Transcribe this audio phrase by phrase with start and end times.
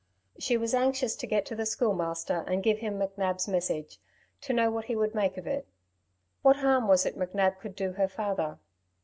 [0.39, 3.99] She was anxious to get to the Schoolmaster and give him McNab's message,
[4.41, 5.67] to know what he would make of it.
[6.41, 8.57] What harm was it McNab could do her father?